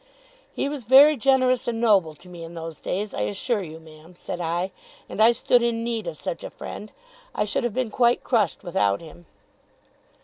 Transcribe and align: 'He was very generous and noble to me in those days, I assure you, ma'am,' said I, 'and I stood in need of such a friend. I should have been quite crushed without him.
'He 0.51 0.67
was 0.67 0.83
very 0.83 1.15
generous 1.15 1.67
and 1.67 1.79
noble 1.79 2.15
to 2.15 2.27
me 2.27 2.43
in 2.43 2.55
those 2.55 2.79
days, 2.79 3.13
I 3.13 3.21
assure 3.29 3.61
you, 3.61 3.79
ma'am,' 3.79 4.15
said 4.17 4.41
I, 4.41 4.71
'and 5.07 5.21
I 5.21 5.31
stood 5.31 5.61
in 5.61 5.83
need 5.83 6.07
of 6.07 6.17
such 6.17 6.43
a 6.43 6.49
friend. 6.49 6.91
I 7.35 7.45
should 7.45 7.63
have 7.63 7.75
been 7.75 7.91
quite 7.91 8.23
crushed 8.23 8.63
without 8.63 8.99
him. 8.99 9.27